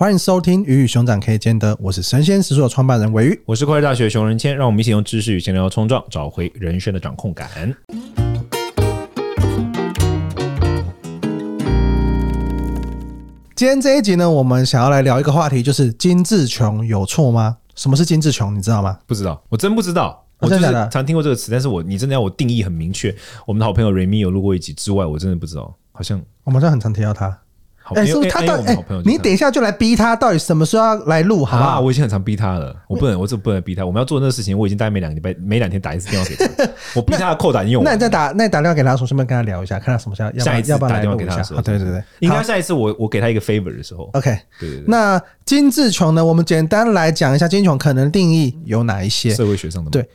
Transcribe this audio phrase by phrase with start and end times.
[0.00, 7.76] 欢迎收听《鱼与熊掌可以兼得》，我是神仙食书的创办人韦鱼，我是快乐大学熊仁谦，让我们一起用知识与闲聊冲撞，找回人生的掌控感。
[13.54, 17.58] 今天这一集呢，我们想要来聊一个话题，就是金志琼有错吗？
[17.74, 18.56] 什么是金志琼？
[18.56, 18.98] 你知道吗？
[19.06, 20.24] 不知道，我真不知道。
[20.38, 23.14] 我就是常听过这个词，但是我你真的要我定义很明确。
[23.46, 25.76] 我们的好朋友 Remy 有录过一集之外，我真的不知道。
[25.92, 27.38] 好像我们好像很常提到他。
[27.94, 28.54] 哎，是不是他到？
[28.62, 31.44] 哎，你等一下就来逼他，到底什么时候要来录？
[31.44, 33.84] 好啊，我已经很常逼他了，我不能，我这不能逼他。
[33.84, 36.68] 我们要做那个事情，我已经大概每两个礼拜、每两天打一次电话给他。
[36.94, 37.82] 我逼他的扣打用。
[37.84, 40.44] 那你再打，那你打电话给他说，顺便跟他聊一下，看他什么时候要。
[40.44, 44.10] 下一次要不要打电话给他的时候，对对对，应该下一次我我给他一个 favor 的时候。
[44.12, 44.84] OK，对对对。
[44.86, 46.24] 那金志琼呢？
[46.24, 49.30] 我们简单来讲一下金志琼可能定义有哪一些？
[49.34, 50.08] 社会学上的对，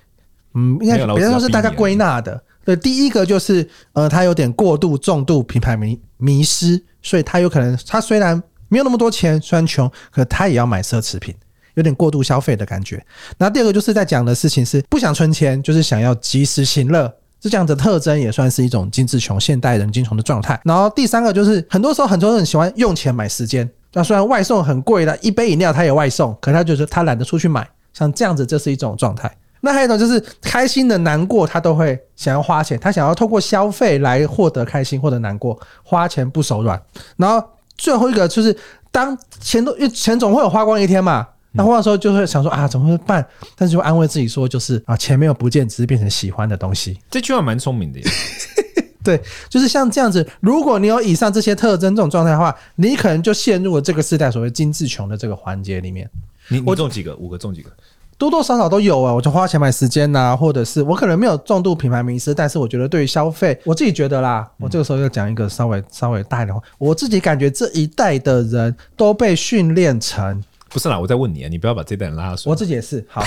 [0.54, 2.42] 嗯，应该别人说是大家归纳的。
[2.64, 11.34] 对，第一个就是呃，他有点过度重度品牌迷迷失，所以他有可能他虽然没有那么多钱，虽然穷，可他也要买奢侈品，
[11.76, 13.06] 有点过度消费的感觉。
[13.38, 20.60] 那第二个就是在讲的事情是不想存钱，就是想要及时行乐，这样的特征也算是一种精致穷，现代人精穷的状态。
[20.66, 29.32] 然后第三个就是很多时候很多人喜欢用钱买时间，那虽然外送很贵的，一杯饮料他也外送，可他就是他懒得出去买，像这样子这是一种状态。
[29.66, 36.80] 那还有一种就是开心的难过，他都会想要花钱，他想要透过消费来获得开心或者难过，花钱不手软。
[37.18, 37.44] 然后
[37.76, 38.56] 最后一个就是
[38.92, 43.26] 当钱都因为钱总会有花光一天嘛，那花的时候就会想说啊怎么会办？
[43.56, 47.00] 但是就安慰自己说就是啊钱没有不见，只是变成喜欢的东西。
[47.10, 48.06] 这句话蛮聪明的耶。
[49.04, 56.10] 对，就是像这样子，如果你有以上这些特征这种状态的话，你可能就陷入了这个时代所谓精致穷的这个环节里面。
[56.48, 57.16] 你我中几个？
[57.16, 57.70] 五个中几个？
[58.18, 73.22] 多多少少都有啊，我就花钱买时间呐、啊，或者是我可能没有重度品牌迷思，但是我觉得对于消费，我自己觉得啦，我这个时候要讲一个稍微稍微大一点的话，我自己感觉这一代的人都被训练成，不是啦，我在问你啊，你不要把这代人拉出来，我自己也是好。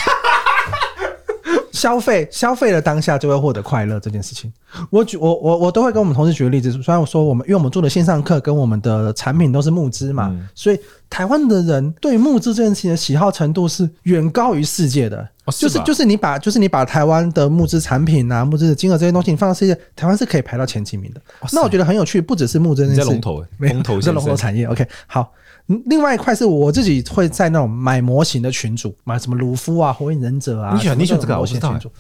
[1.73, 4.53] 消费消费的当下就会获得快乐这件事情，
[4.91, 6.71] 我举我我我都会跟我们同事举个例子。
[6.73, 10.79] 虽然我说我们因为我们做的线上课跟我们的产品都是募资嘛，嗯、所以
[11.09, 15.29] 台湾的人对募资这件事情的喜好程度是远高于世界的。
[15.45, 21.21] 哦、是就是就是你把就是你把台湾的募资产品啊、募资的金额这些东西你放到世界，台湾是可以排到前几名的。
[21.41, 24.67] 哦、那我觉得很有趣，不只是募资这件事，龙头龙头是龙头产业。
[24.67, 25.33] OK，好。
[25.87, 31.91] 另外一块是我自己会在那种买模型的群组买什么鲁夫啊、火影忍者啊，你喜欢你喜欢这个模型群组？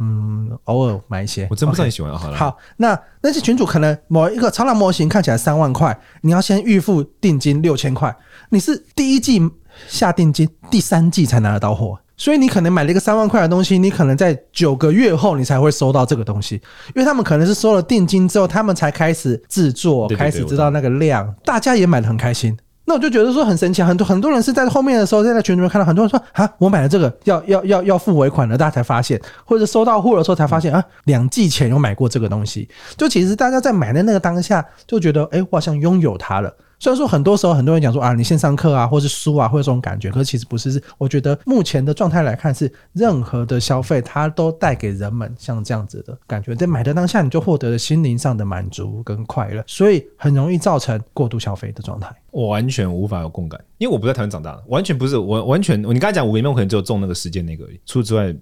[0.00, 1.46] 嗯，偶尔买一些。
[1.50, 2.16] 我真不知道你喜欢。
[2.16, 8.16] 好了，好，那那些群主可能某一个超 large 模型看起来三万块，你要先预付定金六千块，
[8.50, 9.40] 你是第一季
[9.88, 16.54] 下定金，第三季才拿得到货，所以你可能买了一个三万块的东西，你可能在九个月后你才会收到这个东西，
[16.94, 22.56] 因为他们可能是收了定金之后，他们才开始制作，开始知道那个量，大家也买的很开心。
[22.88, 32.66] 那我就觉得说很神奇，很多很多人是在后面的时候，在那群里面看到很多人说啊，我买了这个要要要要付尾款了，大家才发现，或者收到货的时候才发现啊，两季前有买过这个东西，
[32.96, 36.50] 就其实大家在买的那个当下就觉得，哎，我好像拥有它了。
[36.80, 40.80] 虽然说很多时候很多人讲说啊，你线上课啊，或是书啊，会有这种感觉，可是其实不是。
[40.96, 52.14] 我觉得目前的状态来看，是任何的消费它都带给人们像这样子的感觉，在买的当下你就获得了心灵上的满足跟快乐，所以很容易造成过度消费的状态。
[52.30, 55.80] 我完全无法有共感，因为我不在台湾长大的，完全不是我完全。
[55.82, 58.34] 你刚才讲五个里面，我可能只有中那个时间那个而已，除此之外。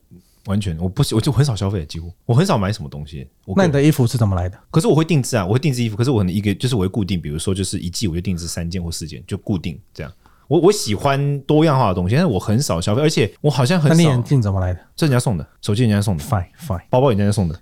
[0.46, 3.28] 完全，我不我就很少消费，几乎我很少买什么东西。
[3.54, 4.58] 那你的衣服是怎么来的？
[4.70, 5.96] 可是我会定制啊，我会定制衣服。
[5.96, 10.12] 可是我可能一个就是我会固定，比如说就是一季我就定制三件或四件，就固定这样。
[10.48, 13.96] 我我喜欢多样化的东西，但是我很少消费，而且我好像很少。
[13.96, 14.80] 那你眼镜怎么来的？
[14.94, 17.60] 这人家送的，手机人家送的，fine fine，包包人家送的，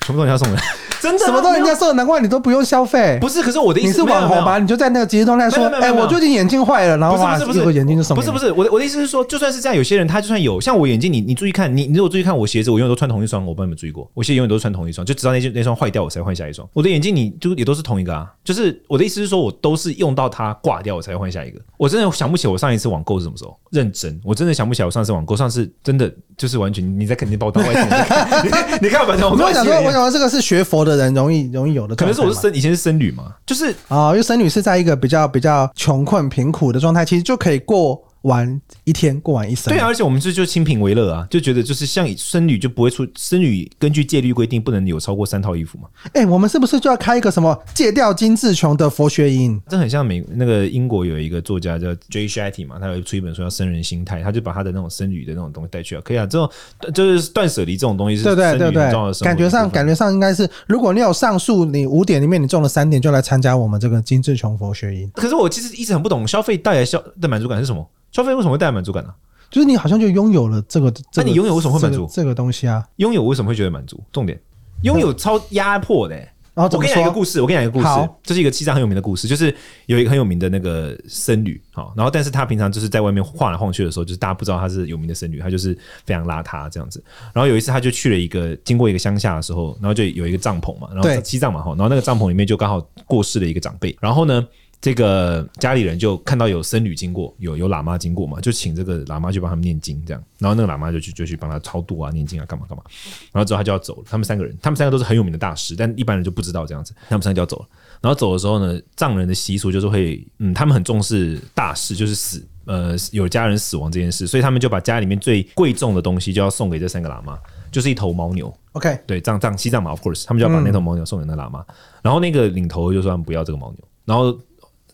[0.00, 0.60] 全部都人家送的。
[1.00, 3.18] 真的什么都人家送的，难怪你都不用消费。
[3.20, 4.58] 不是，可是我的意思你是网红吧？
[4.58, 8.16] 你就在那个即时通来说，哎，我最近眼镜坏了，然后不是不是不是眼镜就送。
[8.16, 13.44] 不是不是，我的我的意思是说，就算是这样，有些人他就算有像我眼镜，你你注意看，你你如果注意看我鞋子，我永远都穿同一双。
[13.46, 16.68] 我帮你们注意过，我鞋永远都是穿同一双，就直到那那双坏掉，我才换下一双。
[16.72, 21.60] 我的眼镜你就也都是同一个啊，就是我的意思是说，我都是用到它挂掉，我才换下一个。
[21.76, 28.78] 我真的想不起我上一次网购是什么时候，认真，我真的想不起来我上次网购，上次真的就是完全你在肯定把我当外星人看。
[28.82, 31.94] 你看我反正我跟我讲说，我讲这个是学佛的人容易容易有的。
[31.94, 39.72] 可能是我是生，以前是僧侣嘛，就是啊、哦，因为僧侣是在一个比较比较穷困贫苦的状态，其实就可以过完一天，过完一生。
[39.72, 45.88] 对啊，而且我们这就清贫为乐啊，就觉得就是像僧侣就不会出僧侣，根据戒律规定不能有超过三套衣服嘛。
[46.14, 49.60] 哎、欸，我们是不是就要开一个什么戒掉金志琼的佛学营？
[49.68, 56.02] 这很像美那个英国有一个作家叫 Jay Shetty 嘛，他有出一本书叫《僧人心态》，他就把他的那种僧侣的那种东西带去啊。
[56.04, 56.50] 可以啊，这种
[56.92, 58.92] 就是断舍离这种东西是对对对对，
[59.22, 65.10] 感觉上感觉上应该是，如果你有上述你五点里面你中了三点，就来参加我们这个金志琼佛学营。
[65.14, 67.88] 可是我其实一直很不懂消费带来消的满足感是什么？
[68.12, 69.14] 消费为什么会带来满足感呢、啊？
[69.50, 72.84] 就是你好像就拥有了这个，那、这个、你拥有为什么会满足、这个、这个东西啊？
[72.96, 73.98] 拥有为什么会觉得满足？
[74.12, 74.38] 重点，
[74.82, 76.32] 拥有超压迫的、欸。
[76.54, 79.54] 然后我跟你讲一个故事，我跟你讲一个故事，这是一个西藏很有名的故事，就是
[79.86, 85.72] 有一个很有名的那个僧侣，好，然后但是他平常就是在外面晃来晃去的时候，就是大家不知道他是有名的僧侣，他就是
[86.04, 87.02] 非常邋遢这样子。
[87.32, 94.46] 然后有一次他就去了一个经过一个乡下的时候，然后就有一个帐篷嘛，然后西藏嘛哈，然后那个帐篷里面就刚好过世了一个长辈，然后呢。
[94.80, 102.84] 这个家里人就看到有僧侣经过，有有喇嘛经过嘛，就请这个喇嘛去帮他们念经，这样，然后那个喇嘛就去就去帮他超度啊、念经啊、干嘛干嘛，
[103.32, 104.04] 然后之后他就要走了。
[104.08, 106.94] 他们三个人，他们三个都是很有名的大师，但一般人就不知道这样子。
[107.08, 107.66] 他们三个就要走了，
[108.00, 117.36] 然后走的时候呢，藏人的习俗就是会，嗯，他们很重视大事，就是死，呃，有家人死亡这件事，所以他们就把家里面最贵重的东西就要送给这三个喇嘛，
[117.72, 118.56] 就是一头牦牛。
[118.74, 124.38] OK，对，藏藏西藏嘛，of course，他们就要把那头牦牛送给那喇嘛，嗯、然后那个领头就说他们不要这个牦牛，然后。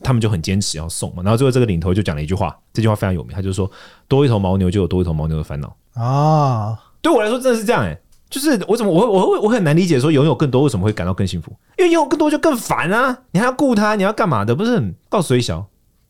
[0.05, 3.69] 他们就很坚持要送嘛，然后最后这个领头就讲了一句话，这句话非常有名，他就说
[4.07, 11.51] ：“多一头牦牛就有多一头牦牛的烦恼。”啊，对我来说真的是这样哎、欸，就是我怎么我我会我很难理解说拥有更多为什么会感到更幸福？
[11.79, 14.55] 因为拥有更多就更烦啊，你还要顾他，你要干嘛的？
[14.55, 15.67] 不是很告诉一小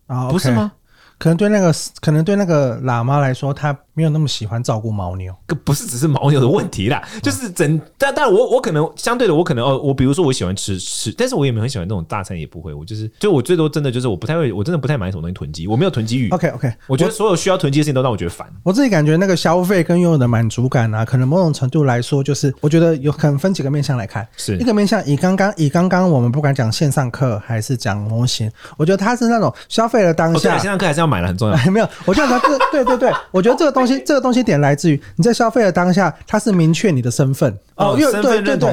[0.06, 0.72] 啊，不是吗？
[1.18, 3.76] 可能对那个可能对那个喇嘛来说，他。
[3.96, 5.32] 没有那么喜欢照顾牦牛，
[5.62, 16.28] 不是只是牦牛的问题啦，就是整但但我我可能相对的，我可能哦，我比如说我喜欢吃吃，但是我也没有很喜欢那种大餐，也不会，我就是就我最多真的就是我不太会，我真的不太买什么东西囤积，我没有囤积欲。
[16.30, 18.48] OK OK，我觉得所有需要囤积的事情都让我觉得烦。
[18.64, 31.56] 我自己感觉那个消费跟拥有的满足感啊，可能某种程度来说，就是我觉得有可能分几个面向来看，是一个面向以刚刚以刚刚我们不管讲线上课还是讲模型，我觉得它是那种消费的当下，线上课还是要买了很重要。
[31.70, 34.54] 没有，我觉得它这 对对对，我觉得这个东西这个东西点。
[34.64, 38.70] 来自于你在消费的当下，它是明确你的身份哦，因为对对对，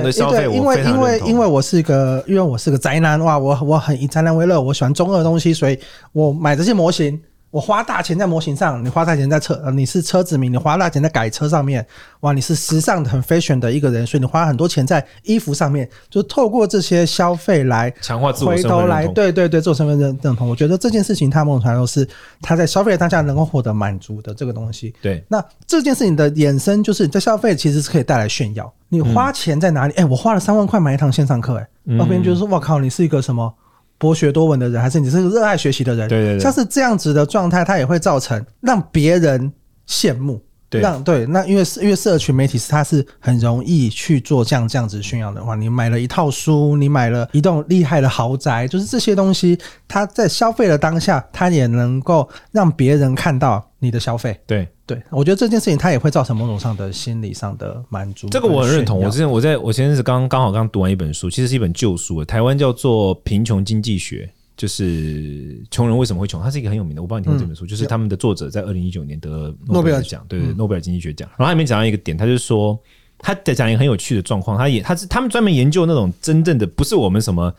[0.54, 5.78] 因为因为因为我是一个，因为我是个宅男哇，我我很以宅男为乐，我喜欢中二的东西，所以
[6.14, 7.20] 我买这些模型。
[7.52, 11.86] 我花大钱在模型上，你花大钱在车，你是车子迷，你花大钱在改车上面，
[12.22, 18.52] 哇，你是时尚的很 fashion 的一个人，所以你花很多钱在衣服上面，就透过这些消费来强化自我。
[18.52, 20.48] 回头来，对对对，自我身份认认同。
[20.48, 22.08] 我觉得这件事情，他某种程度是
[22.42, 24.96] 他在消费当下能够获得满足的这个东西。
[25.02, 28.72] 对，那这件事情的衍生就是你在消费其实是可以带来炫耀。
[28.88, 29.94] 你花钱在哪里？
[29.94, 33.54] 哎、嗯欸，我花了三万块买一堂线上课，哎，那别人就是说，我靠，你是一个什么？
[34.02, 36.10] 博学多闻的人，还是你是个热爱学习的人？
[36.10, 39.54] 对对对，像是这样子的状态，它也会造成让别人
[39.88, 40.42] 羡慕。
[40.72, 54.40] 对，让对，那因为因为社群媒体是它是很容易去做这样这样子炫耀的话，你买了一套书，你买了一栋厉害的豪宅，就是这些东西，它在消费的当下，它也能够让别人看到你的消费。
[54.48, 58.30] 对对，我觉得这件事情它也会造成某种上的心理上的满足。
[58.30, 58.98] 这个我很认同。
[58.98, 64.26] 我之前我在我前阵子刚刚好刚读完一本书，其实是一本旧书，台湾叫做《贫穷经济学》。
[64.58, 66.40] 就是穷人为什么会穷？
[66.40, 67.66] 它是一个很有名的，我不知道你听过这本书。
[67.66, 71.28] 嗯、就是他们的作者在二零一九年得诺贝尔奖，对对，诺贝尔经济学奖。
[71.30, 72.78] 然后他里面讲到一个点，他就说
[73.18, 74.56] 他在讲一个很有趣的状况。
[74.56, 77.52] 他也他是他们专门研究那种真正的不是我们什么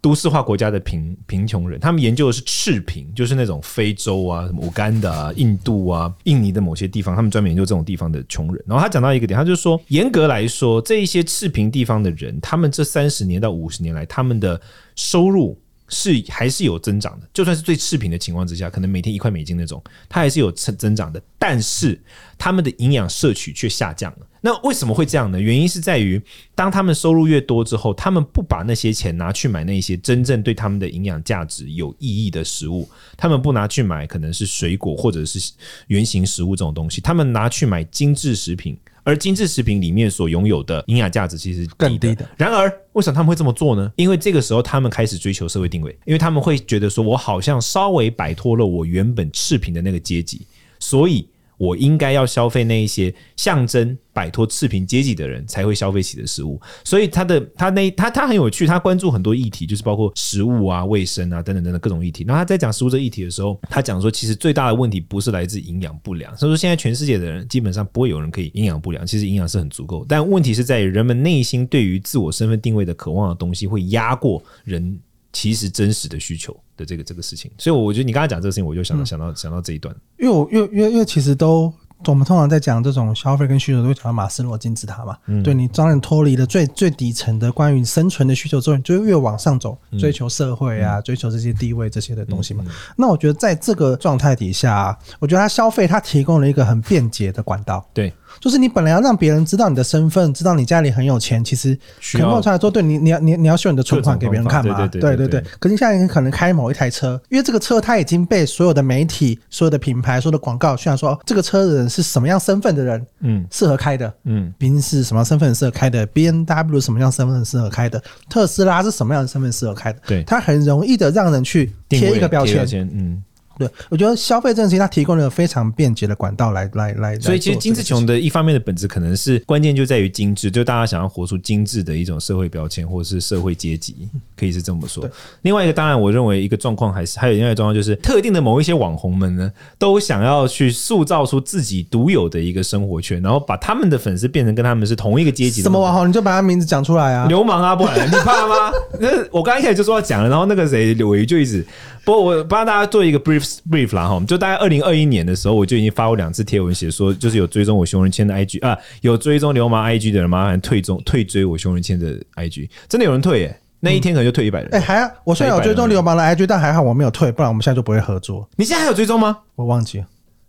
[0.00, 8.64] 都市化国家的贫贫穷人，他们研究的是赤贫，就是那种非洲啊、什么乌干达、印度啊、印尼的某些地方，他们专门研究这种地方的穷人。
[8.66, 14.60] 然后他讲到一个点，他就说，严格来说，这一些赤贫地方的人，他们这三十年到五十年来，他们的
[14.94, 15.58] 收入。
[15.90, 21.18] 是还是有增长的，就算是最赤贫的情况之下，可能每天一块美金那种，它还是有增增长的。
[21.38, 21.98] 但是
[22.36, 24.26] 他们的营养摄取却下降了。
[24.40, 25.40] 那为什么会这样呢？
[25.40, 26.20] 原因是在于，
[26.54, 35.52] 当他们收入越多之后，他们不把那些钱拿去买那些真正对他们的营养价值有意义的食物，他们不拿去买可能是水果或者是
[35.88, 38.78] 原型食物这种东西，他们拿去买精致食品。
[39.04, 42.28] 而精致食品里面所拥有的营养价值其实更低的。
[42.36, 43.90] 然而，为什么他们会这么做呢？
[43.96, 50.46] 因为这个时候他们开始追求社会定位，因为他们会觉得说，我好像稍微摆脱了我原本赤贫的那个阶级，
[50.78, 51.26] 所以。
[51.58, 62.24] 我应该要消费那一些象征摆脱赤贫阶级的人才会消费起的食物，所以他的他那他他很有趣，他关注很多议题，就是包括食物啊、卫生啊等等等等各种议题。
[62.26, 74.98] 然后他在讲食物这议题的时候，他讲说，其实最大的问题不是来自营养不良，所以说现在全世界的人基本上不会有人可以营养不良，其实营养是很足够，但问题是在于人们内心对于自我身份定位的渴望的东西会压过人
[75.32, 76.56] 其实真实的需求。
[76.78, 77.50] 的这个这个事情。
[77.58, 81.70] 所以，我觉得你刚才讲这个事情，我就想到、嗯、想到想到这一段，因为我因为因为因为其实都。
[82.06, 85.18] 我们通常在讲这种消费跟需求，都会讲到马斯洛金字塔嘛。
[85.26, 92.64] 嗯、对，你当然脱离了最最底层的关于生存的需求之后，你就越往上走，追求社会啊，嗯、追求这些地位这些的东西嘛。
[92.96, 97.84] 那我觉得在这个状态底下、啊，我觉得它消费，它提供了一个很便捷的管道。
[97.92, 98.12] 对。
[98.40, 101.78] 就是你本来要让别人知道你的身份，知道你家里很有钱，其实
[102.12, 105.44] 可能出来说，对你，你要你你要秀你的存款给别人看嘛，对对对对。
[105.58, 123.22] 可是现在你可能开某一台车，因为这个车它已经被所有的媒体、所有的品牌、所有的广告宣传说，这个车的人是什么样身份的人，嗯，适合开的，嗯，宾士什么身份适合开的，B N W 什么样身份适合开的，特斯拉是什么样的身份适合开的，对，它很容易的让人去贴一个标签，嗯。
[123.58, 127.18] 对，我觉得消费这件事情，它提供了非常便捷的管道来来来。
[127.18, 135.08] 所以其实精致穷的一方面的本质，可能是关键就在于精致，就大家想要活出精致的一种社会标签或者是社会阶级，可以是这么说。
[135.42, 145.64] 另外一个，当然我认为一个状况还是还有另外一个状况，就是特定的某一些网红们呢，都想要去塑造出自己独有的一个生活圈，然后把他们的粉丝变成跟他们是同一个阶级的。
[145.64, 146.08] 什么网红？
[146.08, 147.26] 你就把他名字讲出来啊！
[147.26, 148.72] 流氓啊，不然你怕吗？
[149.00, 151.66] 那我刚一开始就说要讲了，然后那个谁柳维就一直。
[152.08, 164.68] 不过我帮大家做一个 brief brief 啦哈，就大概二零二一年的时候，我就已经发过两次贴文，写说就是有追踪我熊仁谦的 IG 啊，有追踪流氓 IG 的人麻烦退踪退追我熊仁谦的 IG，真的有人退耶、欸，那一天可能就退一百人。
[164.74, 168.48] 哎、嗯欸，还好我虽然有追踪流氓的 IG，但还好我没有退，不然我们现在就不会合作。
[168.56, 169.40] 你现在还有追踪吗？
[169.54, 170.06] 我忘记了，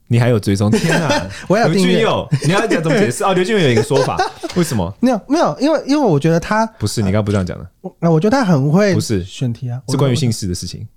[0.08, 0.72] 你还有追踪？
[0.72, 2.08] 天啊，我要订阅。
[2.46, 3.26] 你要讲怎么解释？
[3.26, 4.18] 哦，刘俊佑有一个说法，
[4.56, 4.96] 为什么？
[5.02, 10.88] 没有没有，因为因为我觉得他不是你刚刚不这样讲的，那我，我觉得他很会不是选题啊，是关于姓氏的事情。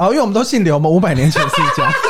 [0.00, 1.92] 哦，因为我们都姓刘嘛，五百年前是一家。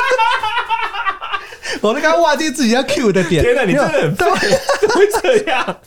[1.81, 3.43] 我都刚刚忘记自己要 Q 的点。
[3.43, 4.27] 天哪，你真的很对，
[4.79, 5.77] 怎么会这样？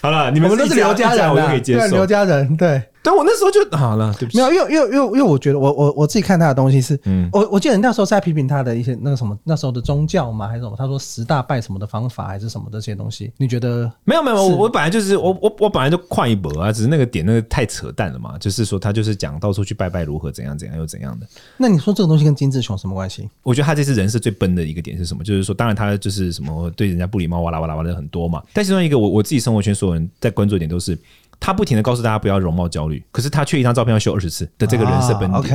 [0.00, 1.96] 好了，你们都是刘家人，我就可以接受。
[1.96, 2.82] 刘家人，对。
[3.06, 4.38] 但我那时候就好了，对不起。
[4.38, 10.74] 没有，因为因为因为因为我觉得我我我自己看他的东西是，嗯，我我记得那时候是在批评他的一些那个什么那时候的宗教嘛，还是什么？
[10.76, 13.30] 他说十大拜什么的方法还是什么这些东西？
[13.36, 13.88] 你觉得？
[14.02, 21.24] 没有没有，我我本来就是我我我本来就快一博啊，只是那个点那个太扯淡了嘛，就是说他就是讲到处去拜拜如何怎样怎样又怎样的。
[21.56, 23.30] 那你说这个东西跟金志雄什么关系？
[23.44, 25.22] 我觉得他这次人设最笨的一个点是什么？
[25.22, 28.42] 就是说，当然他就是什么对人家不礼貌，哇啦哇啦哇啦的很多嘛。
[28.52, 30.98] 但其中一个我我自己生活圈所有人在关注的点都是。
[31.38, 35.52] 他不停的告诉大家不要容貌焦虑，可是他却一张照片要修二十次的这个人设本体，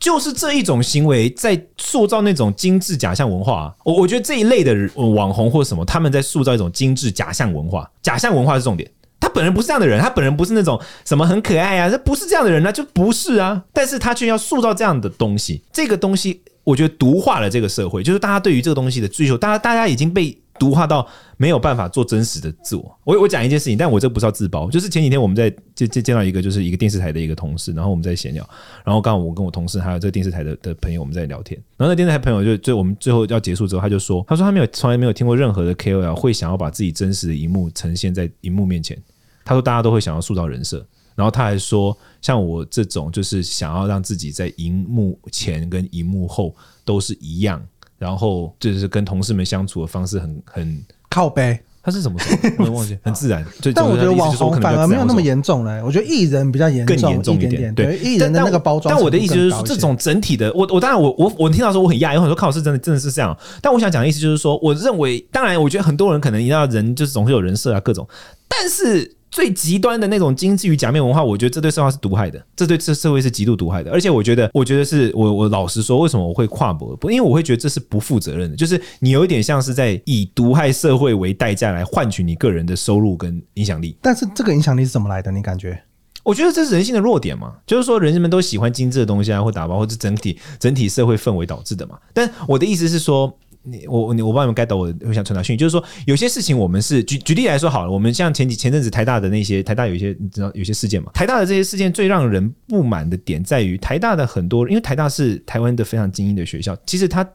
[0.00, 3.74] 就是这一种行为在塑造那种精致假象文化。
[3.84, 7.88] 我我觉得这一类的网红或什么，他们在塑造一种精致假象文化。
[8.00, 13.64] 假象文化是重点，他本人不是这样的人，他本人不是那种什么很可爱啊，他不是这样的人，那就不是啊。
[13.72, 20.36] 但是他却要塑造这样的东西，这个东西我觉得毒化了这个社会，就是大家对于这个东西的追求，大家大家已经被。
[20.58, 22.98] 毒化到没有办法做真实的自我。
[23.04, 28.48] 我我讲一件事情，但我这不是要自爆，就是前几天我们在见见见到一个就是一个电视台的一个同事，然后我们在闲聊，
[28.84, 39.00] 然后刚好我跟我同事还有这个电视台的的朋友我们在聊天，然后那电视台朋友就就我们最后要结束之后，他就说，他说他没有从来没有听过任何的 KOL 会想要把自己真实的一幕呈现在荧幕面前，
[39.44, 40.84] 他说大家都会想要塑造人设，
[41.14, 47.64] 然后他还说像我这种就是想要让自己在荧幕前跟荧幕后都是一样。
[47.98, 52.36] 然后就是跟同事们相处的方式很很靠背，他是怎么说？
[52.58, 53.44] 我忘记， 很自然。
[53.74, 55.82] 但我觉得网红反而没有那么严重嘞。
[55.82, 57.74] 我觉得艺人比较严重，更严重一点。
[57.74, 58.94] 对，艺人的那个包装。
[58.94, 63.36] 但我的意思就是说，这种整体的，我我当然我我我听到说我很讶异，有很多看我是真的真的是这样。
[63.60, 68.06] 但我想讲的意思就是说，我认为，当然，我觉得很多人可能一定要人就是总是有人设啊各种，
[68.46, 69.17] 但是。
[69.30, 73.90] 最极端的那种精致与假面文化，我觉得这对社会是毒害的，这对这社会是极度毒害的。
[73.90, 76.96] 而且我觉得，我觉得是我我老实说，为什么我会跨博？
[76.96, 83.96] 不，因为我会觉得这是不负责任的，就是你有一点像是在以毒害社会为代价来换取你个人的收入跟影响力。
[84.00, 85.30] 但是这个影响力是怎么来的？
[85.30, 85.78] 你感觉？
[86.24, 91.98] 我觉得这是人性的弱点嘛，就是说人们都喜欢精致的东西啊，或打包，或者整体整体社会氛围导致的嘛。
[92.12, 93.38] 但我的意思是说。
[93.62, 107.28] 你我我我帮你们该到，我我想传达讯息，就是说有些事情我们是举举例来说好了，我们像前几前阵子台大的那些台大有一些你知道有些事件嘛，台大的这些事件最让人不满的点在于台大的很多，因为台大是台湾的非常精英的学校，其实他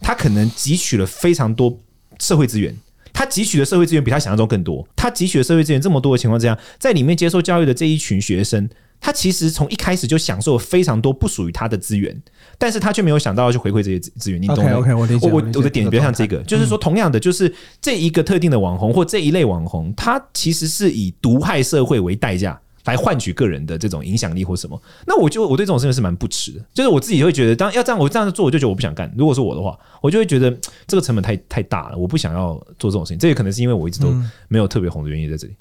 [0.00, 1.78] 他可能汲取了非常多
[2.18, 2.76] 社会资源，
[3.12, 8.68] 他汲取的社会资源比他想象中更多，他汲取的社会资源这么多的情况之下，在里面接受教育的这一群学生。
[9.00, 12.20] 他其实从一开始就享受了非常多不属于他的资源，
[12.58, 14.40] 但是他却没有想到要去回馈这些资资源。
[14.40, 24.80] 你懂吗？OK，我我我的点比较像这个，就是说，同样的，就是这一个特定的网红或这一类网红，他其实是以毒害社会为代价来换取个人的这种影响力或什么。
[25.06, 29.12] 那我就我对这种事情是蛮不耻的，就是我自己会觉得，当要这样我这样做，我就觉得我不想干。
[29.16, 30.50] 如果是我的话，我就会觉得
[30.86, 33.18] 这个成本太太大了，我不想要做这种事情。
[33.18, 34.12] 这也可能是因为我一直都
[34.48, 35.54] 没有特别红的原因在这里。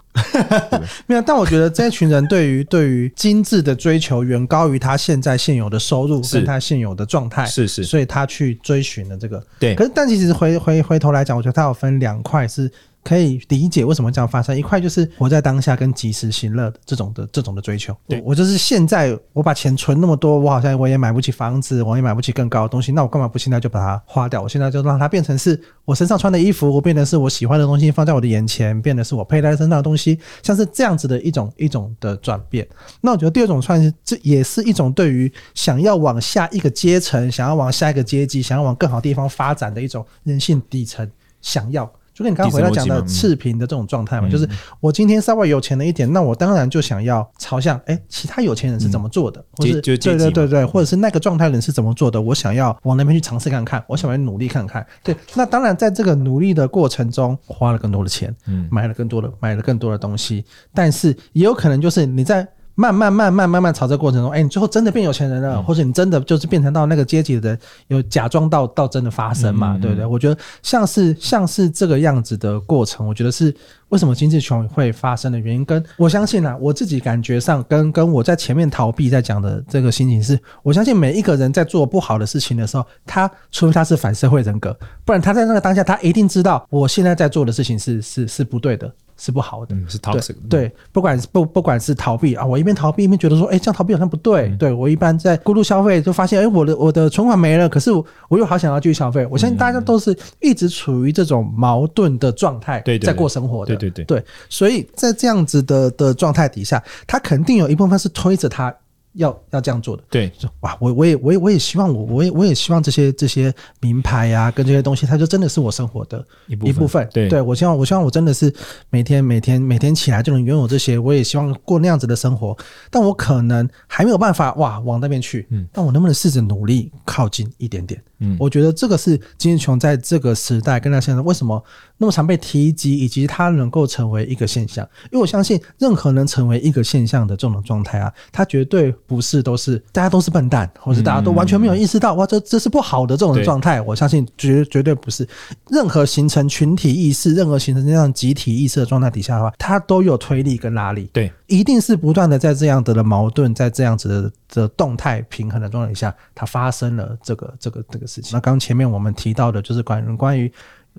[0.71, 9.43] 嗯、 没有，但我觉得这一群人对于对于精致的追求远高于他现在现有的收入跟他现有的状态，是是，所以他去追寻了这个。
[9.59, 12.71] 对，可是但其实回回回头来讲，我觉得他有分两块是。
[13.07, 14.57] 可以理解为什么这样发生。
[14.57, 17.95] 一块就是活在当下跟及时行乐的这种的这种的追求。
[18.05, 24.41] 对，我就是现在我把钱存那么多，我好像我也买不起房子，我也买不起更高的东西，那我干嘛不现在就把它花掉？
[24.41, 32.67] 我现在就让它变成是我身上穿的衣服，我变成是我喜欢的东西放在我的眼前，变得是我佩戴身上的东西，像是这样子的一种一种的转变。
[32.99, 41.09] 那我觉得第二种算是这也是一种对于想要往下一个阶层、想要往下一个阶级、想要往更好地方发展的一种人性底层
[41.41, 41.89] 想要。
[42.17, 54.83] 就跟你刚刚回来讲的赤贫的这种状态嘛，就是我今天稍微有钱了一点，那我当然就想要朝向哎，其他有钱人是怎么做的，或是对对对对，或者是那个状态人是怎么做的，我想要往那边去尝试看看，我想要努力看看。
[55.03, 58.35] 对，那当然在这个努力的过程中，花了更多的钱，
[58.71, 60.43] 买了更多的买了更多的东西，
[60.73, 62.47] 但是也有可能就是你在。
[62.79, 69.79] 慢慢慢慢慢慢朝这过程中，哎，你最后真的变有钱人了，或者你真的就是变成到那个阶级的人，有假装到到真的发生嘛？
[69.81, 70.05] 对不对？
[70.05, 73.51] 我觉得像是像是这个样子的过程，我觉得是
[73.89, 75.65] 为什么精致穷会发生的原因。
[75.65, 88.93] 跟我相信啊，我自己感觉上跟跟我在前面逃避在讲的这个心情是，我相信每一个人在做不好的事情的时候，他除非他是反社会人格，不然他在那个当下，他一定知道我现在在做的事情是是是不对的。
[89.17, 94.47] 是不好的，嗯、是 toxic 对，对，不管是不不管是逃避啊，我一边逃避一边觉得说，哎、欸，这样逃避好像不对。
[94.47, 99.27] 嗯、对我一般在过度消费，就发现，哎、欸，我的我的存款没了，可是我，我又好想要继续消费。
[99.29, 103.75] 我相信大家都是一直处于这种矛盾的状态，在过生活的。
[103.75, 108.73] 对对对，对，所以在这样子的的状态底下，他肯定有一部分是推着他。
[109.17, 110.31] 要要这样做的，对，
[110.61, 116.75] 哇，我我也我也我也希望我我也我也希望这些这些名牌啊，跟这些东西，它就真的是我生活的一部分。
[116.75, 118.53] 部分对，对我希望我希望我真的是
[118.89, 122.55] 每天每天每天起来就能拥有这些，我也希望过那样子的生活。
[122.89, 128.01] 但我可能还没有办法哇往那边去，嗯，但我能不能试着努力靠近一点点？
[128.19, 131.63] 嗯，我觉得这个是精致穷在这个时代跟他现在为什么
[131.97, 134.87] 那么常被提及，以及他能够成为一个现象。
[135.05, 143.81] 因为我相信，任何能成为一个现象的这种状态啊，他绝对不是都是大家都是笨蛋，或者大家都完全没有意识到哇，这这是不好的这种状态。
[143.81, 145.27] 我相信绝绝对不是
[145.69, 151.09] 任何形成群体意识、任何形成这样集体意识的状态底下的话，它都有推力跟拉力。
[151.13, 158.07] 对，一定是不断的在这样子的矛盾，在这样子的的动态平衡的状态下，它发生了这个这个这个。
[158.07, 158.31] 事情。
[158.31, 160.49] 那刚前面我们提到的，就是关于关于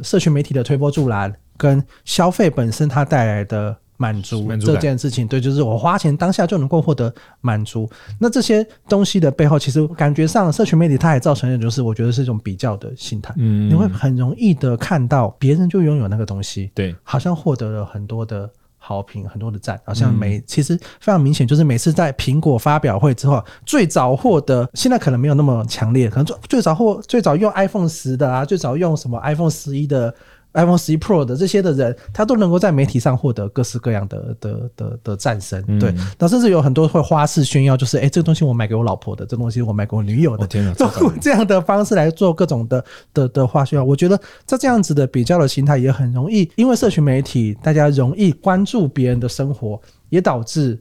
[0.02, 5.26] 社群媒体的推波助澜，跟消费本身它带来的满足这件事情。
[5.26, 7.88] 对，就是我花钱当下就能够获得满足。
[8.20, 13.32] 那这些东西的背后，其实感觉上社群媒体它也造成的就是，我觉得是一种比较的心态。
[13.38, 18.50] 嗯，你会很容易的看到别人就拥有那个东西，对，好像获得了很多的。
[18.78, 30.14] 好评很多的赞，好像每其实非常明显，就是每次在苹果发表会之后，最早获得现在可能没有那么强烈，可能最最早获最早用 iPhone 十的啊，最早用什么 iPhone 十一的。
[30.58, 35.94] iPhone 十一 Pro 的这些的人，他都能够在媒体上获得各式各样的的的的赞声，对。
[36.18, 40.74] 那甚至有很多会花式炫耀，就是哎、欸，这个东西我买给我老婆的，这个东西我买给我女友的，天哪，
[41.20, 43.84] 这样的方式来做各种的的的花炫耀。
[43.84, 50.78] 我觉得在这样子的比较的心态也很容易，因为社群媒体大家容易关注别人的生活，也导致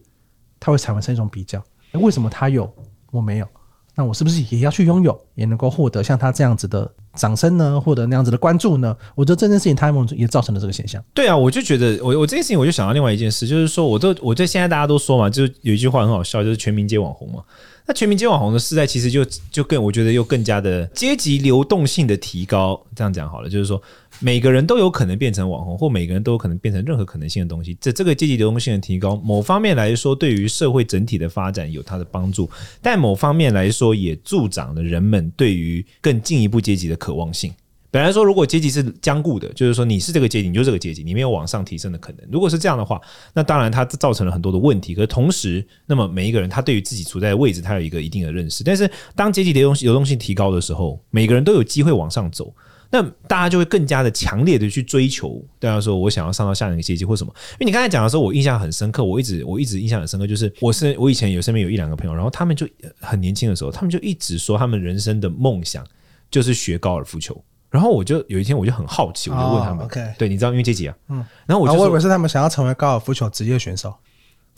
[0.60, 1.64] 他会产生一种比较。
[1.94, 2.68] 欸、为什么他有
[3.12, 3.48] 我没有？
[3.98, 7.82] 那我是不是也要去拥有，也能够获得像他这样子的掌声呢？
[7.82, 8.96] 获得那样子的关注呢？
[9.16, 11.04] 我觉得这件事情他也造成了这个现象。
[11.16, 17.42] 对啊，我就觉得我我这件事情我就想到另外一件事，就是说我都我对现在大家都说嘛，就有一句话很好笑，就是全民皆网红嘛。
[17.88, 22.80] 那全民皆网红的时代，其实就就更我觉得又更加的阶级流动性的提高。
[22.94, 23.82] 这样讲好了，就是说
[24.20, 27.78] 每个人都有可能变成网红，或每个人都有可能变成任何可能性的东西。
[27.80, 32.46] 这这个阶级流动性的提高，某方面来说，对于社会整体的发展有它的帮助；
[32.82, 37.54] 但某方面来说，也助长了人们对于更进一步阶级的渴望性。
[37.90, 42.28] 本来说，如果阶级是僵固的，就是说你是这个阶级，你就是这个阶级，你没有往上提升的可能。
[42.30, 43.00] 如果是这样的话，
[43.34, 44.94] 那当然它造成了很多的问题。
[44.94, 48.62] 可是同时，那么每一个人他对于自己处在的位置，他有一个一定的认识。
[48.62, 52.54] 但是当阶级流动流动性提高的时候，每个人都有机会往上走，
[52.90, 55.44] 那大家就会更加的强烈的去追求。
[55.60, 57.34] 大家说我想要上到下一个阶级或什么？
[57.54, 62.68] 因为你刚才讲的时候，我印象很深刻，我一直我一直印象很深刻，就是我是我以前有身边有一两个朋友，然后他们就
[63.00, 65.86] 很年轻的时候，他们就一直说他们人生的梦想
[66.32, 67.42] 就是学高尔夫球。
[67.70, 73.94] 然后我就有一天我就很好奇，我就问他们，OK，对，你知道因为阶级啊，嗯，然后我就、啊、我以为是他们想要成为高尔夫球职业选手。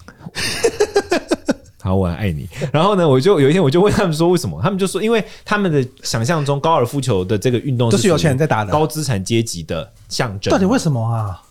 [1.90, 2.48] 好，我很爱你。
[2.72, 4.62] 然后呢，我就有一天我就问他们说为什么？
[4.62, 10.52] 他们就说，因为他们的想象中高尔夫球的这个运动都是有钱人在打的，高资产阶级的象征。
[10.52, 11.42] 到底为什么啊？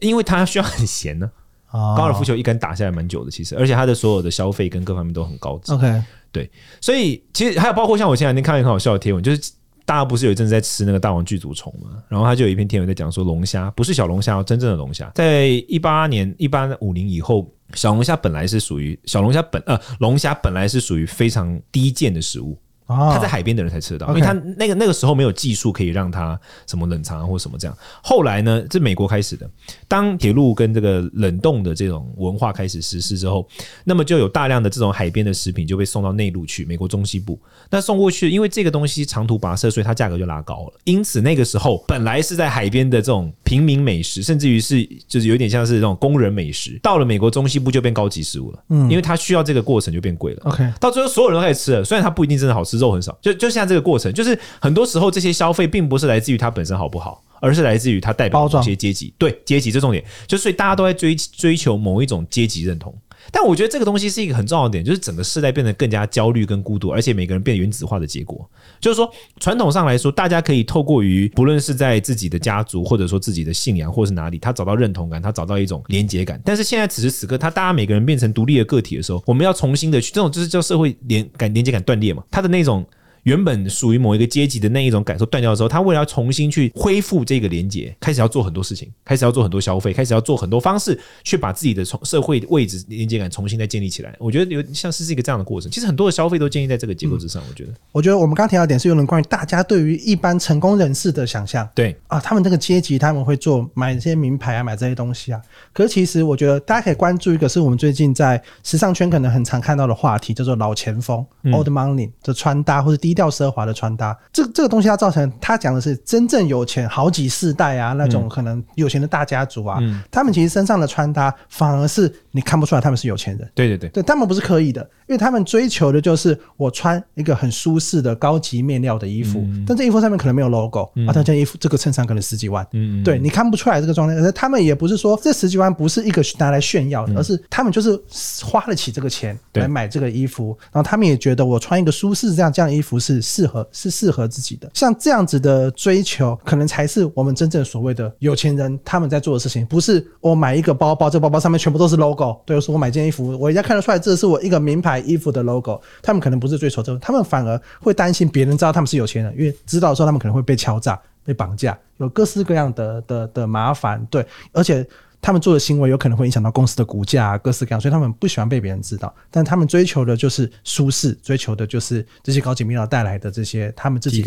[0.00, 1.30] 因为他需要很闲呢。
[1.72, 5.72] 高尔夫球一杆打下来蛮久的，其实，而且他的所有的消费跟各方面都很高级。
[5.72, 9.52] OK，对，所以其实还有包括像我前两天看了一个很好笑的贴文，就是
[9.84, 22.58] 大家不是有一阵子在吃那个大王具足虫嘛，然后他就有一篇贴文在讲说龙虾不是小龙虾，真正的龙虾，在一八年一八五零以后，小龙虾本来是属于小龙虾本呃龙虾本来是属于非常低贱的食物。
[22.90, 27.76] 他在海边的人才吃得到，因为他那个那个时候没有技术可以让他什么冷藏或什么这样。
[28.02, 29.48] 后来呢，这美国开始的，
[29.86, 33.46] 当铁路跟这个冷冻的这种文化开始实施之后，
[33.84, 37.38] 那么就有大量的这种海边的食品就被送到内陆去，美国中西部。
[37.70, 40.72] 那送过去，因为这个东西长途跋涉，所以它价格就拉高了。
[40.84, 48.64] 因此那个时候本来是在海边的这种平民美食，甚至于是就是有点像是这种工人美食，到了美国中西部就变高级食物了。
[48.70, 50.42] 嗯，因为它需要这个过程就变贵了。
[50.46, 52.79] OK，到最后所有人都开始吃了，虽然它不一定真的好吃。
[52.80, 59.14] 肉很少，就就像这个过程，就是很多时候这些消费并不是来自于它本身好不好，而是来自于它代表某些阶级。
[59.18, 62.92] 对阶级这重点，就所以大家都在追追求某一种阶级认同。
[63.32, 68.48] 但我觉得这个东西是一个很重要的点，就是整个世代变得更加焦虑跟孤独，而且每个人变原子化的结果。
[68.80, 76.40] 就是说，传统上来说，大家可以透过于不论是在自己的家族，或者说自己的信仰，或是哪里，他找到认同感，他找到一种连结感。
[76.44, 82.86] 但是现在此时此刻，他大家每个人变成独立的个体的时候，我们要重新的去这种就是叫社会连感连接感断裂嘛，他的那种。
[83.24, 94.14] 原本属于某一个阶级的那一种感受断掉的时候，他为了要重新去恢复这个连接，开始要做很多事情，开始要做很多消费，开始要做很多方式，去把自己的从社会位置连接感重新再建立起来。
[94.18, 95.70] 我觉得有像是是一个这样的过程。
[95.70, 97.42] 其实很多的消费都建立在这个结构之上。
[97.48, 101.68] 我觉得，我觉得我们刚提到的点是有人关于大家对于一般成功人士的想象。
[101.74, 105.40] 对啊，他们这个阶级他们会做买这些名牌啊，买这些东西啊。
[105.72, 113.90] 可是其实我觉得大家可以关注一个，是我们最近在时尚圈可能很常看到的话题，叫做老前锋 （Old Money） 的穿搭，或是低调奢华的穿。
[113.96, 123.50] 搭这个这个东西，它造成他讲的是真正有钱好几世代啊，那种可能有钱的大家族啊，嗯、他们其实身上的穿搭反而是你看不出来他们是有钱人。
[123.52, 134.14] 对对对，对他们不是刻意的，因为他们追求的就是我穿一个很舒适的高级面料的衣服，嗯、但这衣服上面可能没有 logo，、嗯、啊，他这件衣服这个衬衫可能十几万，嗯，对你看不出来这个状态。
[134.14, 138.00] 而他们也不是说这十几万不是一个拿来炫耀的，嗯、而是他们就是
[138.44, 143.66] 花得起这个钱来买这个衣服，然后他们也觉得我穿一个舒适这样这样的衣服是适合。
[143.72, 149.64] 是适合自己的，像这样子的追求，可能才是我们真正所谓的有钱人他们在做的事情。
[149.66, 152.36] 不是我买一个包包，这个包包上面全部都是 logo。
[152.44, 155.80] 对，我说我买件衣服，我人家看得出来这是我一个名牌衣服的 logo。
[156.02, 164.06] 他们可能不是追求这个，他们反而会担心别人知道他们是有钱人，因为知道说他们可能会被敲诈、被绑架，有各式各样的的的麻烦。
[164.10, 164.86] 对，而且。
[165.22, 169.14] 他们做的行为有可能会影响到公司的股价啊，各式各样，所以他们不喜欢被别人知道。
[169.30, 174.24] 但他们追求的就是舒适，追求的就是这些高级面料带来的这些他们自己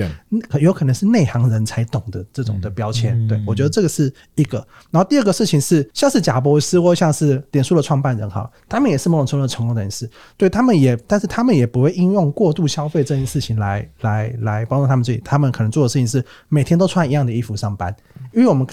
[0.60, 3.28] 有可能是内行人才懂的这种的标签。
[3.28, 4.66] 对，我觉得这个是一个。
[4.92, 10.10] 然后第二个事情是，像是贾博士或像是点数的创办人哈，他们也是某种程度的成功人士。
[10.38, 15.20] 对，他们也，但是他们也不会应用过度消费这件事情来来来帮助他们自己。
[15.26, 17.96] 他们可能做的事情是每天都穿一样的衣服上班，
[18.32, 18.68] 因为我们。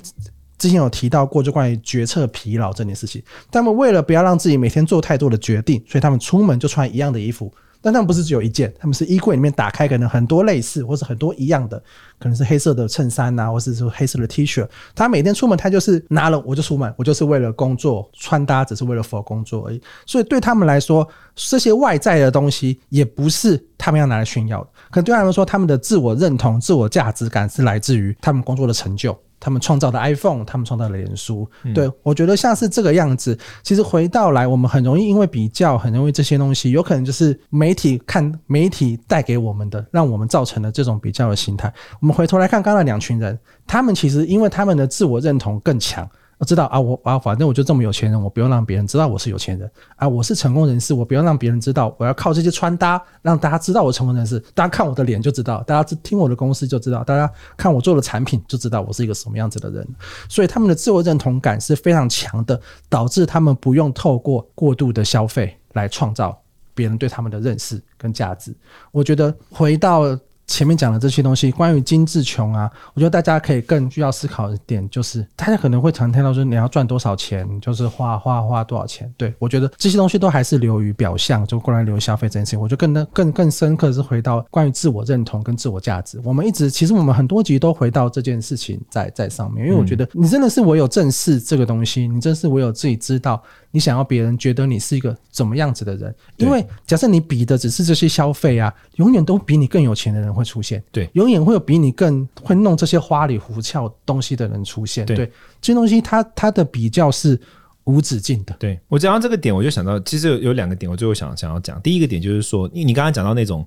[0.61, 3.23] 之前有提到过，就关于决策疲劳这件事情。
[3.51, 7.51] 他们为了不要让自己每天做太多的决定，所以他们出门就穿一样的衣服。
[7.83, 11.83] 但他们不是只有一件，他们是衣柜里面打开，可能很多类似或是很多一样的，
[12.19, 14.69] 可能是黑色的衬衫呐，或是说黑色的 T 恤。
[14.95, 19.81] 他每天出门，他就是拿了我就出门，我就是为了工作，穿搭只是为了 for 工作而已。
[20.05, 24.69] 所以对他们来说，这些外在的东西也不是他们要拿来炫耀的。
[24.91, 29.19] 可能对他们说，他们的自我认同、自我价值感是来自于他们工作的成就。
[29.41, 33.37] 他们创造的 iPhone，他们创造的脸书，对，我觉得像是这个样子。
[33.63, 41.73] 其实回到来，我们很容易因为比较，很容易这些东西，有可能就是媒体看媒体带给我们的，让我们造成的这种比较的心态。
[42.01, 46.09] 我们回头来看刚刚两群人，他们其实因为他们的自我认同更强。
[46.41, 50.09] 我知道啊，我啊，反正我就这么有钱人，我不用让别人知道我是有钱人啊。
[50.09, 54.41] 我是成功人士，我不用让别人知道，我要靠这些穿搭让大家知道我成功人士。
[54.55, 59.87] 大家看我的脸就知道，大家听我的公司就知道，大家看我做的产品就知道我是一个什么样子的人。
[60.31, 66.41] 所以他们的自我认同感是非常强的，导致他们不用透过过度的消费来创造
[66.75, 68.57] 别人对他们的认识跟价值。
[68.93, 70.19] 我觉得回到。
[70.51, 79.11] 前面讲的这些东西，关于精致穷啊，我觉得大家可以更需要思考一点，就是大家可能会常听到说你要赚多少钱，就是花花花多少钱。
[79.17, 82.61] 对，我觉得这些东西都还是流于表象，就过来流于消费这件事情。
[82.61, 86.21] 我觉得更更更深刻的是回到关于自我认同跟自我价值。
[86.25, 93.41] 我们一直其实我们很多集都回到这件事情在在上面，因为我觉得你真的是唯有正视这个东西，你真是唯有自己知道。
[93.73, 96.13] 你想要别人觉得你是一个怎么样子的人？
[96.37, 100.83] 因为假设你比的只是这些消费啊，永远都比你更有钱的人会出现。
[100.91, 105.07] 对，永远会有比你更会弄这些花里胡哨东西的人出现。
[105.07, 105.17] 对，
[105.61, 107.41] 这些东西它它的比较是
[107.85, 108.57] 无止境的。
[108.59, 111.81] 对，我讲到这个点，我就想到其实有两个点，我最后想想要讲。
[111.81, 113.65] 第一个点就是说，你你刚刚讲到那种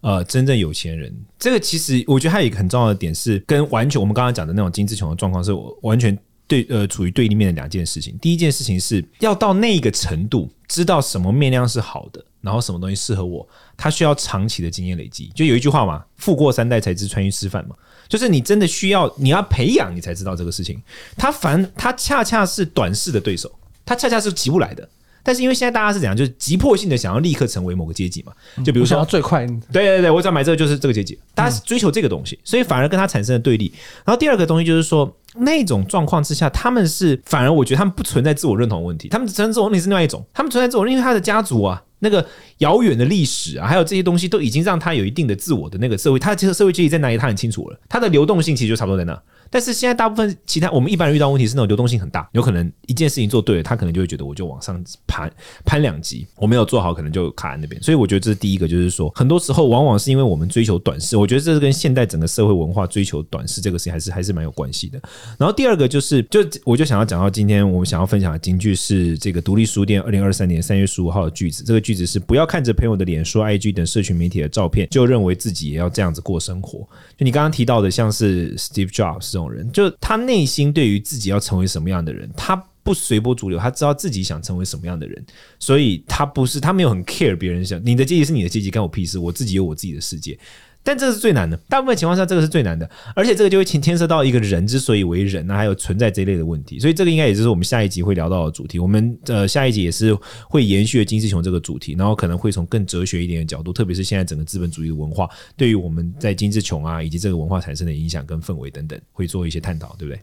[0.00, 6.18] 呃真正有钱人，这个其实我觉得还有一个很重要的点是，跟完全我们刚刚讲的那种精致穷的状况是完全。
[6.46, 8.16] 对，呃，处于对立面的两件事情。
[8.18, 15.30] 第一件事情是要到那个程度，知道什么面料是好的，然后什么东西适合我，它需要长期的经验累积。
[15.34, 17.74] 就有一句话嘛，“富过三代才知穿衣吃饭”嘛，
[18.08, 20.80] 就是你真的需要，你要培养，你才知道这个事情。
[21.16, 23.50] 他反，他恰恰是短视的对手，
[23.86, 24.86] 他恰恰是急不来的。
[25.24, 28.32] 但是因为现在大家是怎样，就是急迫性的想要立刻成为某个阶级嘛，
[28.62, 33.72] 就比如说最快，对对对，我只要买这个就是这个阶级，大家是追求这个东西，所以反而跟他产生了对立。
[34.04, 42.26] 然后第二个东西就是说，那种状况之下，他们是反而我觉得他们不存在自我认同问题，他们存在自我问题是另外一种，他们存在自我，因为他的家族啊，那个
[42.58, 49.18] 遥远的历史啊，还有这些东西都已经让他有一定的自我的那个社会，他其实社会阶级在哪里他很清楚了，他的流动性其实就差不多在那。
[49.54, 55.32] 但是现在大部分其他我们一般人遇到问题是那种流动性很大，有可能一件事情做对了，他可能就会觉得我就往上攀
[55.64, 57.80] 攀两级，我没有做好可能就卡在那边。
[57.80, 65.00] 所以我觉得这是第一个，就是说很多时候往往是因为我们追求短视，我觉得这是跟现代整个社会文化追求短视这个事情还是还是蛮有关系的。
[65.38, 76.80] 然后第二个就是，就我就想要讲到今天我们想要分享的金句是这个独立书店二零二三年三月十五号的句子，这个句子是不要看着朋友的脸书、IG 等社群媒体的照片，就认为自己也要这样子过生活。
[77.16, 80.24] 就你刚刚提到的，像是 Steve Jobs 这种人，就他。
[80.24, 85.22] 内心对于自己要成为什么样的人，他不随波逐流，他知道自己想成为什么样的人，
[85.58, 90.38] 所以他不是他没有很 care 别人想你的阶级是你的阶级，干我屁事，我自己有我自己的世界。
[90.84, 98.78] 但这是最难的，大部分情况下这个是最难的，而且这个就会牵牵涉到一个人之所以为人那，还有存在这一类的问题，所以这个应该也就是我们下一集会聊到的主题。
[98.78, 100.14] 我们呃下一集也是
[100.46, 110.20] 会延续金志雄这个主题，然后可能会从更哲学一点的角度，特别是现在整个资本主义的文化对于我们在金志琼啊以及这个文化产生的影响跟氛围等等，会做一些探讨，对不对？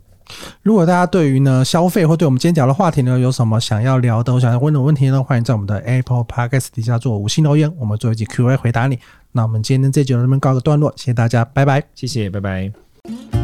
[0.61, 8.99] 如果大家对于呢消费或对我们今天讲的话题呢有什么想要聊的，我想要问的问题呢，欢迎在我们的 Apple Podcast 底下做五星留言，我们做一集 Q&A 回答你。
[9.33, 13.40] 那我们今天这集就这边告个段落，谢谢大家，拜拜，谢谢，拜拜。